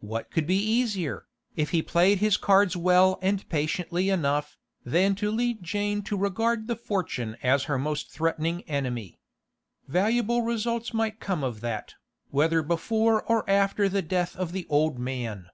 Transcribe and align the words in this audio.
What 0.00 0.32
could 0.32 0.44
be 0.44 0.56
easier, 0.58 1.28
if 1.54 1.70
he 1.70 1.82
played 1.82 2.18
his 2.18 2.36
cards 2.36 2.76
well 2.76 3.16
and 3.22 3.48
patiently 3.48 4.10
enough, 4.10 4.56
than 4.84 5.14
to 5.14 5.30
lead 5.30 5.62
Jane 5.62 6.02
to 6.02 6.16
regard 6.16 6.66
the 6.66 6.74
fortune 6.74 7.36
as 7.44 7.62
her 7.70 7.78
most 7.78 8.10
threatening 8.10 8.62
enemy? 8.62 9.20
Valuable 9.86 10.42
results 10.42 10.92
might 10.92 11.20
come 11.20 11.44
of 11.44 11.60
that, 11.60 11.94
whether 12.32 12.60
before 12.60 13.22
or 13.22 13.48
after 13.48 13.88
the 13.88 14.02
death 14.02 14.34
of 14.34 14.50
the 14.50 14.66
old 14.68 14.98
man. 14.98 15.46